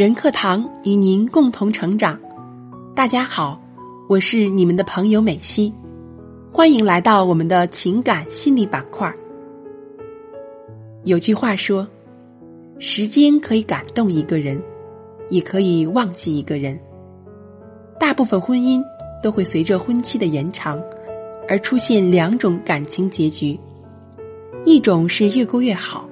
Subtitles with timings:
[0.00, 2.18] 人课堂与您共同成长。
[2.94, 3.60] 大家好，
[4.08, 5.74] 我是你们的朋友美西，
[6.50, 9.14] 欢迎来到我们的情感心理板块。
[11.04, 11.86] 有句话说
[12.80, 14.58] ：“时间可以感动一个人，
[15.28, 16.80] 也可以忘记一个人。”
[18.00, 18.82] 大部分婚姻
[19.22, 20.82] 都会随着婚期的延长
[21.46, 23.60] 而出现两种感情结局，
[24.64, 26.08] 一种是越过越好。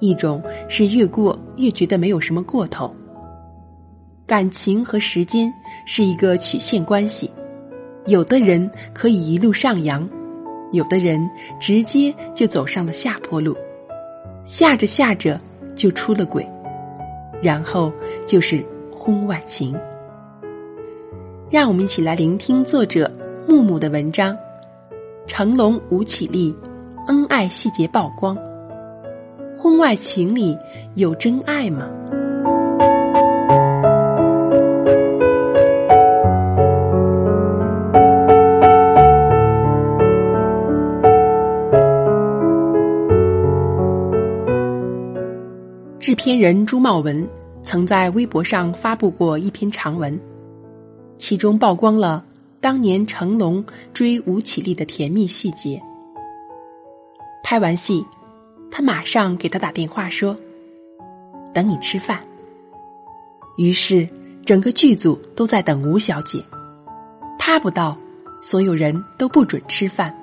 [0.00, 2.94] 一种是越过越觉得没有什么过头。
[4.26, 5.52] 感情和时间
[5.84, 7.30] 是一个曲线关系，
[8.06, 10.08] 有的人可以一路上扬，
[10.72, 11.30] 有的人
[11.60, 13.56] 直接就走上了下坡路，
[14.44, 15.40] 下着下着
[15.76, 16.44] 就出了轨，
[17.40, 17.92] 然后
[18.26, 19.78] 就是婚外情。
[21.48, 23.08] 让我们一起来聆听作者
[23.46, 24.36] 木木的文章：
[25.28, 26.52] 成龙吴绮莉
[27.06, 28.36] 恩爱细节曝光。
[29.56, 30.58] 婚外情里
[30.96, 31.88] 有真爱吗？
[46.06, 47.28] 制片人朱茂文
[47.64, 50.16] 曾在微博上发布过一篇长文，
[51.18, 52.24] 其中曝光了
[52.60, 55.82] 当年成龙追吴绮莉的甜蜜细节。
[57.42, 58.06] 拍完戏。
[58.70, 60.36] 他马上给他打电话说
[61.52, 62.22] ：“等你吃饭。”
[63.58, 64.08] 于是
[64.44, 66.40] 整个剧组都在等吴小姐，
[67.36, 67.98] 她不到，
[68.38, 70.16] 所有人都不准吃饭。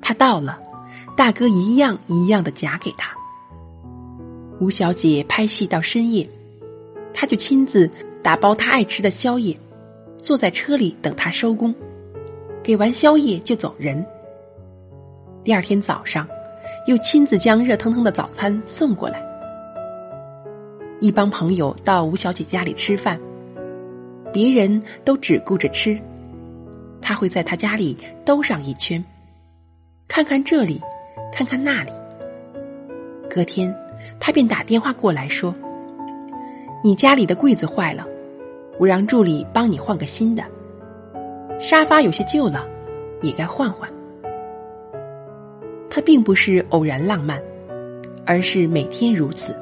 [0.00, 0.58] 她到了，
[1.14, 3.14] 大哥一样一样的夹给她。
[4.62, 6.24] 吴小姐拍戏到深夜，
[7.12, 7.90] 他就亲自
[8.22, 9.56] 打包她爱吃的宵夜，
[10.18, 11.74] 坐在车里等她收工，
[12.62, 14.06] 给完宵夜就走人。
[15.42, 16.28] 第二天早上。
[16.86, 19.22] 又亲自将热腾腾的早餐送过来。
[21.00, 23.20] 一帮朋友到吴小姐家里吃饭，
[24.32, 25.98] 别人都只顾着吃，
[27.00, 29.04] 他会在他家里兜上一圈，
[30.08, 30.80] 看看这里，
[31.32, 31.90] 看看那里。
[33.28, 33.72] 隔天，
[34.20, 35.54] 他便打电话过来说
[36.82, 38.06] ：“你家里的柜子坏了，
[38.78, 40.42] 我让助理帮你换个新的。
[41.58, 42.66] 沙发有些旧了，
[43.20, 43.88] 也该换换。”
[45.90, 47.40] 他并不是偶然浪漫，
[48.24, 49.54] 而是每天如此。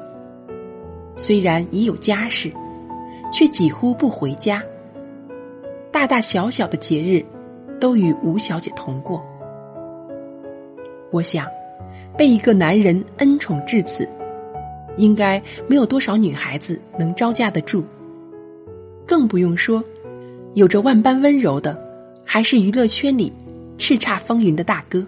[1.17, 2.51] 虽然已有家室，
[3.33, 4.63] 却几乎不回家。
[5.91, 7.23] 大大小小的节日，
[7.79, 9.21] 都与吴小姐同过。
[11.11, 11.45] 我想，
[12.17, 14.07] 被一个男人恩宠至此，
[14.97, 17.83] 应该没有多少女孩子能招架得住。
[19.07, 19.83] 更不用说，
[20.53, 21.79] 有着万般温柔的，
[22.25, 23.31] 还是娱乐圈里
[23.77, 25.05] 叱咤风云的大哥。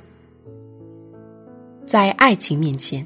[1.85, 3.05] 在爱情面前，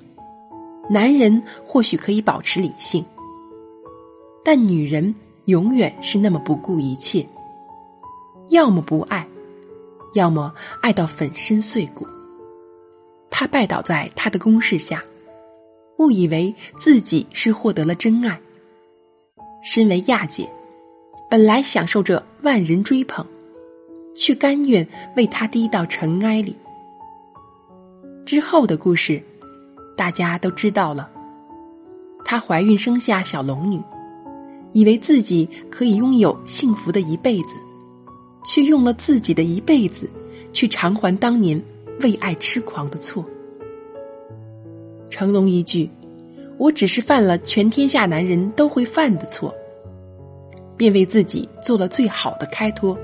[0.89, 3.03] 男人或许可以保持理性，
[4.43, 5.13] 但女人
[5.45, 7.27] 永远是那么不顾一切，
[8.49, 9.27] 要么不爱，
[10.13, 12.07] 要么爱到粉身碎骨。
[13.29, 15.03] 她拜倒在他的攻势下，
[15.97, 18.39] 误以为自己是获得了真爱。
[19.63, 20.49] 身为亚姐，
[21.29, 23.25] 本来享受着万人追捧，
[24.15, 26.55] 却甘愿为他低到尘埃里。
[28.25, 29.21] 之后的故事，
[29.95, 31.09] 大家都知道了。
[32.23, 33.81] 她怀孕生下小龙女，
[34.73, 37.49] 以为自己可以拥有幸福的一辈子，
[38.45, 40.09] 却用了自己的一辈子
[40.51, 41.61] 去偿还当年
[42.01, 43.25] 为爱痴狂的错。
[45.09, 45.89] 成龙一句
[46.57, 49.53] ：“我只是犯了全天下男人都会犯的错”，
[50.75, 52.97] 便为自己做了最好的开脱。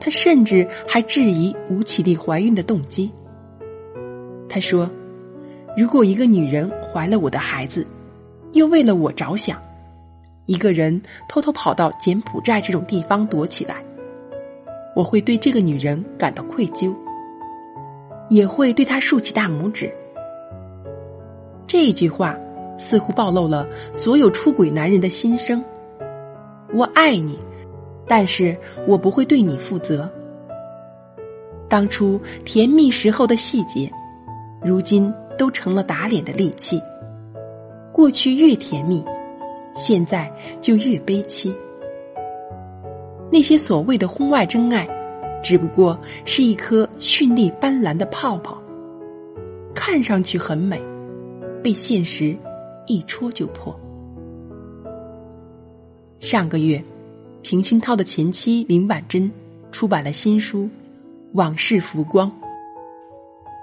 [0.00, 3.10] 他甚至还质疑吴绮莉怀孕的动机。
[4.48, 4.88] 他说
[5.76, 7.86] ：“如果一个女人怀了我的孩子，
[8.52, 9.60] 又为了我着想，
[10.46, 13.84] 一个人偷偷跑到柬埔寨这种地方躲起来，
[14.96, 16.94] 我会对这个女人感到愧疚，
[18.30, 19.92] 也会对她竖起大拇指。”
[21.68, 22.36] 这句话
[22.78, 25.62] 似乎暴露了所有出轨男人的心声
[26.74, 27.38] ：“我爱你，
[28.08, 28.56] 但是
[28.88, 30.10] 我不会对你负责。
[31.68, 33.88] 当初甜蜜时候的细节。”
[34.60, 36.82] 如今都成了打脸的利器。
[37.92, 39.04] 过去越甜蜜，
[39.72, 40.28] 现在
[40.60, 41.54] 就越悲戚。
[43.30, 44.88] 那些所谓的婚外真爱，
[45.40, 48.60] 只不过是一颗绚丽斑斓的泡泡，
[49.76, 50.82] 看上去很美，
[51.62, 52.36] 被现实
[52.86, 53.78] 一戳就破。
[56.20, 56.82] 上个月，
[57.42, 59.30] 平鑫涛的前妻林婉珍
[59.70, 60.64] 出版了新书
[61.32, 62.28] 《往事浮光》。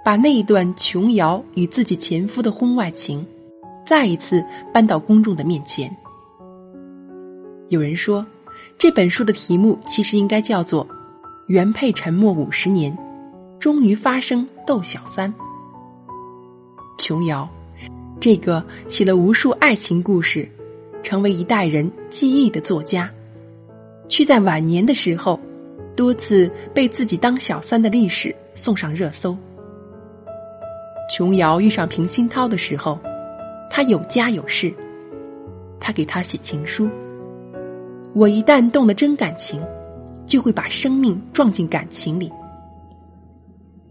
[0.03, 3.25] 把那一段琼瑶与自己前夫的婚外情，
[3.83, 5.89] 再一次搬到公众的面前，
[7.69, 8.24] 有人说，
[8.77, 10.88] 这本书的题目其实应该叫做
[11.48, 12.95] 《原配沉默五十年，
[13.59, 15.33] 终于发生斗小三》。
[17.00, 17.50] 琼瑶，
[18.19, 20.47] 这个写了无数爱情故事，
[21.03, 23.12] 成为一代人记忆的作家，
[24.07, 25.39] 却在晚年的时候，
[25.95, 29.38] 多次被自己当小三的历史送上热搜。
[31.07, 32.97] 琼瑶遇上平鑫涛的时候，
[33.69, 34.73] 他有家有室，
[35.79, 36.89] 他给他写情书。
[38.13, 39.62] 我一旦动了真感情，
[40.25, 42.31] 就会把生命撞进感情里。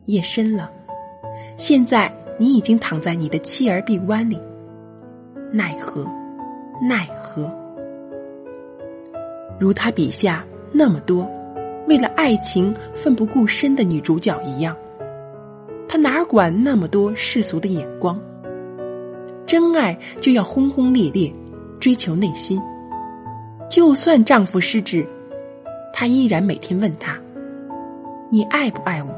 [0.06, 0.70] 夜深了，
[1.56, 4.38] 现在你已经躺在你的妻儿臂弯里，
[5.52, 6.04] 奈何，
[6.82, 7.48] 奈何？
[9.58, 11.30] 如他笔下那么多
[11.86, 14.76] 为了爱情奋不顾身的女主角一样。
[15.88, 18.20] 他哪管那么多世俗的眼光？
[19.46, 21.32] 真爱就要轰轰烈烈，
[21.78, 22.60] 追求内心。
[23.70, 25.06] 就算丈夫失智，
[25.92, 27.16] 她依然每天问他
[28.28, 29.08] ：“你爱不爱我？”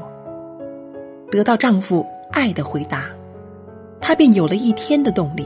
[1.31, 3.09] 得到丈夫爱的回答，
[3.99, 5.45] 她便有了一天的动力。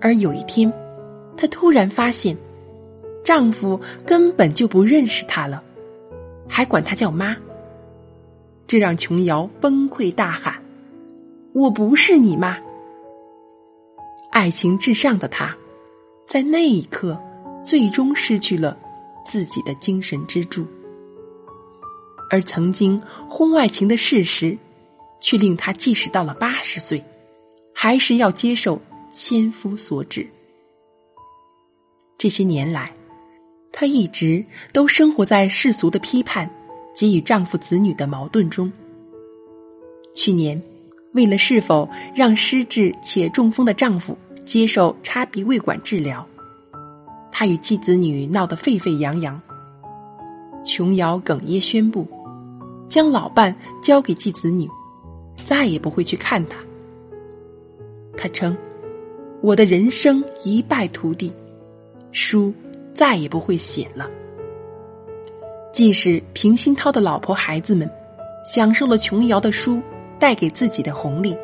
[0.00, 0.72] 而有一天，
[1.36, 2.36] 她突然发现，
[3.22, 5.62] 丈夫根本就不认识她了，
[6.48, 7.36] 还管她叫妈。
[8.66, 10.62] 这让琼瑶崩溃大喊
[11.52, 12.56] ：“我不是你妈！”
[14.30, 15.56] 爱情至上的她，
[16.24, 17.20] 在那一刻
[17.64, 18.78] 最终失去了
[19.26, 20.64] 自己的精神支柱，
[22.30, 24.56] 而曾经婚外情的事实，
[25.20, 27.04] 却令她即使到了八十岁，
[27.74, 28.80] 还是要接受
[29.12, 30.26] 千夫所指。
[32.18, 32.92] 这些年来，
[33.72, 36.50] 她一直都生活在世俗的批判。
[36.92, 38.70] 及与丈夫子女的矛盾中，
[40.12, 40.60] 去年，
[41.12, 46.26] 为了是否让失智且中风的丈夫接受插鼻胃管治疗，
[47.30, 49.40] 她与继子女闹得沸沸扬扬。
[50.64, 52.06] 琼瑶哽咽宣布，
[52.88, 54.68] 将老伴交给继子女，
[55.44, 56.58] 再也不会去看他。
[58.16, 58.56] 他称
[59.40, 61.32] ：“我的人生一败涂地，
[62.12, 62.52] 书
[62.92, 64.10] 再也不会写了。”
[65.72, 67.88] 即使平鑫涛的老婆孩子们
[68.44, 69.80] 享受了琼瑶的书
[70.18, 71.36] 带给自己的红利，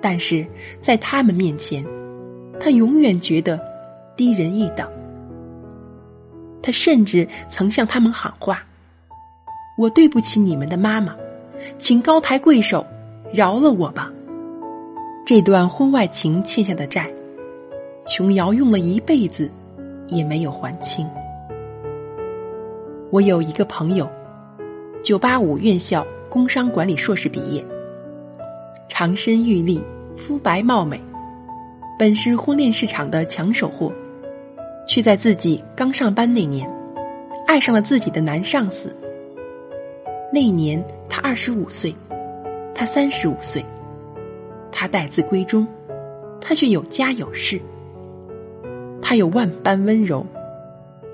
[0.00, 0.44] 但是
[0.82, 1.84] 在他们面前，
[2.58, 3.58] 他永远觉得
[4.16, 4.86] 低人一等。
[6.60, 8.64] 他甚至曾向他们喊话
[9.78, 11.14] ：“我对不起你们的妈妈，
[11.78, 12.86] 请高抬贵手，
[13.32, 14.12] 饶了我吧。”
[15.26, 17.10] 这段婚外情欠下的债，
[18.06, 19.50] 琼瑶用了一辈子
[20.08, 21.08] 也没有还清。
[23.10, 24.06] 我有一个朋友，
[25.02, 27.64] 九八五院校工商管理硕士毕业，
[28.88, 29.82] 长身玉立，
[30.16, 31.00] 肤白貌美，
[31.98, 33.90] 本是婚恋市场的抢手货，
[34.86, 36.70] 却在自己刚上班那年，
[37.46, 38.94] 爱上了自己的男上司。
[40.34, 41.94] 那年他二十五岁，
[42.74, 43.64] 他三十五岁，
[44.72, 45.64] 他待字闺中，
[46.40, 47.60] 他却有家有室，
[49.00, 50.26] 他有万般温柔，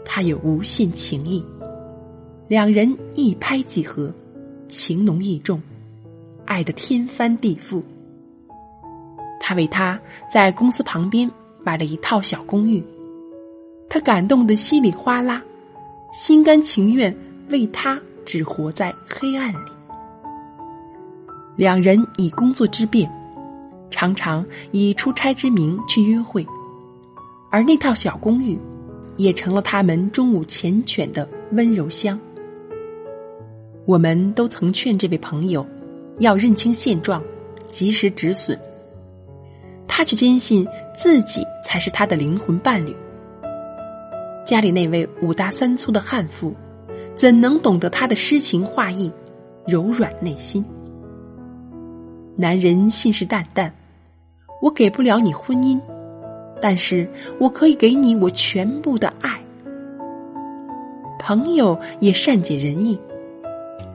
[0.06, 1.44] 他有无限情谊。
[2.48, 4.10] 两人一拍即合，
[4.68, 5.60] 情浓意重，
[6.46, 7.82] 爱得天翻地覆。
[9.38, 10.00] 他为她
[10.32, 11.30] 在公司旁边
[11.62, 12.82] 买了一套小公寓，
[13.86, 15.44] 他感动得稀里哗啦，
[16.10, 17.14] 心甘情愿
[17.50, 19.70] 为他只活在黑暗里。
[21.56, 23.10] 两人以工作之便，
[23.90, 26.46] 常常以出差之名去约会，
[27.50, 28.58] 而那套小公寓，
[29.16, 32.18] 也成了他们中午缱绻的温柔乡。
[33.84, 35.66] 我们都曾劝这位朋友，
[36.20, 37.22] 要认清现状，
[37.68, 38.58] 及时止损。
[39.88, 42.94] 他却坚信自己才是他的灵魂伴侣。
[44.46, 46.54] 家里那位五大三粗的悍妇，
[47.14, 49.12] 怎能懂得他的诗情画意，
[49.66, 50.64] 柔软内心？
[52.36, 53.70] 男人信誓旦旦
[54.62, 55.78] ：“我给不了你婚姻，
[56.60, 59.38] 但是我可以给你我全部的爱。”
[61.20, 62.98] 朋友也善解人意。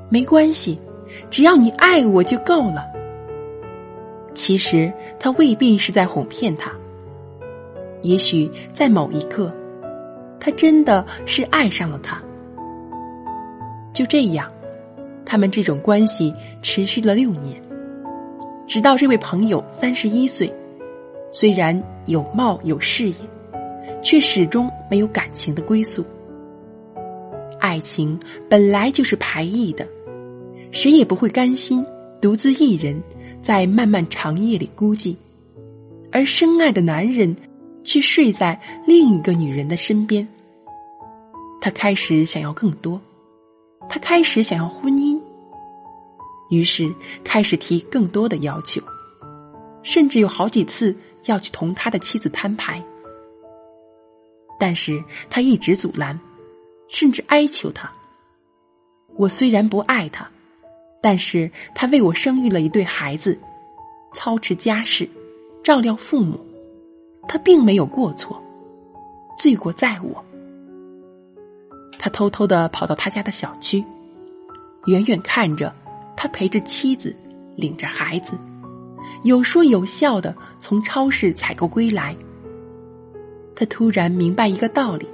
[0.09, 0.79] 没关系，
[1.31, 2.85] 只要你爱我就够了。
[4.35, 6.71] 其实他未必是在哄骗他，
[8.03, 9.51] 也许在某一刻，
[10.39, 12.21] 他真的是爱上了他。
[13.95, 14.51] 就这样，
[15.25, 17.59] 他们这种关系持续了六年，
[18.67, 20.53] 直到这位朋友三十一岁，
[21.31, 23.15] 虽然有貌有事业，
[24.03, 26.05] 却始终没有感情的归宿。
[27.61, 29.87] 爱情本来就是排异的。
[30.71, 31.85] 谁也不会甘心
[32.21, 33.01] 独自一人
[33.41, 35.15] 在漫漫长夜里孤寂，
[36.11, 37.33] 而深爱的男人
[37.85, 40.27] 却睡在另一个女人的身边。
[41.61, 42.99] 他开始想要更多，
[43.89, 45.19] 他开始想要婚姻，
[46.49, 48.81] 于是开始提更多的要求，
[49.83, 52.83] 甚至有好几次要去同他的妻子摊牌。
[54.59, 56.19] 但是他一直阻拦，
[56.87, 57.91] 甚至哀求他
[59.17, 60.29] ：“我虽然不爱他，
[61.01, 63.37] 但是他为我生育了一对孩子，
[64.13, 65.09] 操持家事，
[65.63, 66.39] 照料父母。”
[67.27, 68.39] 他并没有过错，
[69.35, 70.23] 罪过在我。
[72.05, 73.83] 他偷偷的跑到他家的小区，
[74.85, 75.73] 远远看着
[76.15, 77.15] 他陪着妻子，
[77.55, 78.37] 领着孩子，
[79.23, 82.15] 有说有笑的从超市采购归来。
[83.55, 85.07] 他突然明白一个道理：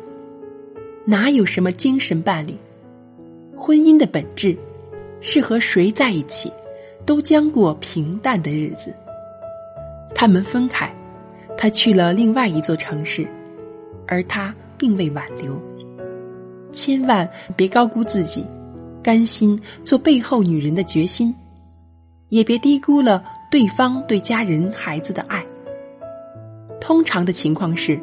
[1.06, 2.54] 哪有什么精神伴侣？
[3.56, 4.58] 婚姻的本质
[5.22, 6.52] 是和谁在一起，
[7.06, 8.94] 都将过平淡的日子。
[10.14, 10.94] 他们分开。
[11.58, 13.26] 他去了另外一座城市，
[14.08, 15.58] 而他并未挽留。
[16.72, 18.46] 千万别高估自己，
[19.04, 21.34] 甘心做背后女人的决心，
[22.30, 25.46] 也别低估了对方对家人孩子的爱。
[26.80, 28.00] 通常的情况是，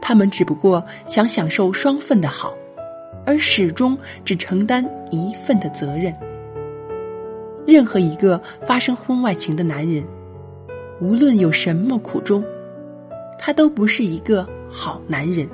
[0.00, 2.54] 他们只不过想享受双份的好，
[3.26, 6.14] 而始终只承担一份的责任。
[7.66, 10.02] 任何一个发生婚外情的男人，
[11.00, 12.42] 无论有什么苦衷。
[13.40, 15.48] 他都不是一个好男人。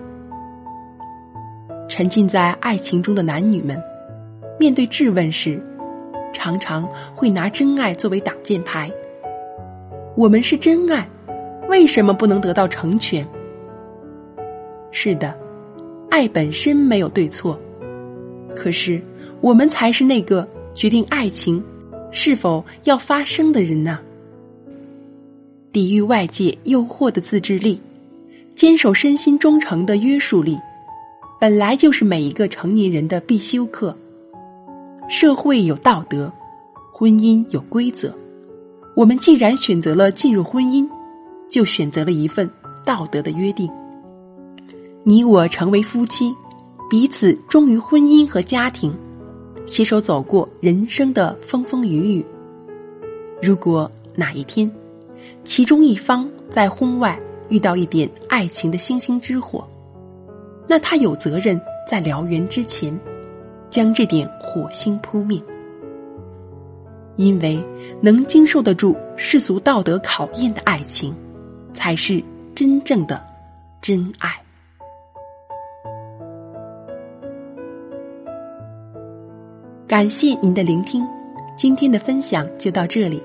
[1.97, 3.81] 沉浸在爱情中的男女们，
[4.59, 5.63] 面对质问时，
[6.33, 6.83] 常常
[7.15, 8.91] 会拿真爱作为挡箭牌。
[10.17, 11.09] 我们是真爱，
[11.69, 13.25] 为什么不能得到成全？
[14.91, 15.39] 是的，
[16.11, 17.57] 爱本身没有对错，
[18.57, 19.01] 可是
[19.41, 21.63] 我们才是那个决定爱情
[22.11, 24.01] 是否要发生的人呢？
[25.71, 27.81] 抵御外界诱惑的自制力，
[28.57, 30.59] 坚守身心忠诚的约束力，
[31.41, 33.97] 本来就是每一个成年人的必修课。
[35.09, 36.33] 社会有道德，
[36.93, 38.17] 婚姻有规则。
[38.97, 40.89] 我们既然选择了进入婚姻，
[41.49, 42.49] 就选择了一份
[42.85, 43.71] 道德的约定。
[45.03, 46.35] 你我成为夫妻，
[46.89, 48.95] 彼此忠于婚姻和家庭，
[49.67, 52.25] 携手走过人生的风风雨雨。
[53.43, 54.71] 如果哪一天，
[55.43, 59.69] 其中一方在婚外遇到一点爱情的星星之火，
[60.67, 62.99] 那他有责任在燎原之前，
[63.71, 65.41] 将这点火星扑灭。
[67.17, 67.63] 因为
[68.01, 71.15] 能经受得住世俗道德考验的爱情，
[71.73, 72.23] 才是
[72.55, 73.25] 真正的
[73.81, 74.31] 真爱。
[79.87, 81.07] 感谢您的聆听，
[81.57, 83.23] 今天的分享就到这里。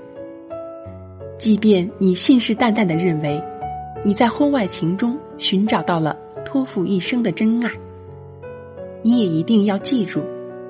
[1.40, 3.42] 即便你信誓旦旦的认为，
[4.04, 6.16] 你在婚外情中寻找到了
[6.46, 7.72] 托付一生的真爱，
[9.02, 10.22] 你也一定要记住，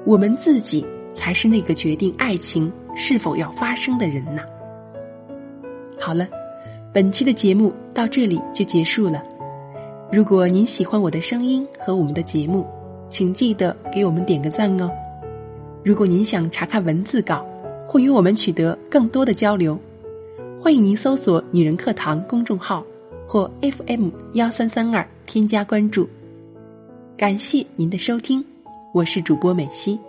[0.06, 4.44] 我们自己才是那个决定爱情是否要发生的人呐。
[6.00, 6.28] 好了，
[6.94, 9.24] 本期的节目到这里就结束了。
[10.12, 12.66] 如果您喜欢我的声音和我们的节目，
[13.10, 14.90] 请记得给我们点个赞哦。
[15.84, 17.46] 如果您想查看文字稿
[17.88, 19.80] 或与我们取得更多的交流。
[20.62, 22.86] 欢迎您搜索“女人课堂”公众号
[23.26, 26.10] 或 FM 幺三三二添加关注。
[27.16, 28.44] 感谢您的收听，
[28.96, 30.00] 我是主播美西，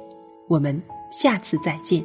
[0.49, 2.03] 我们下次再见。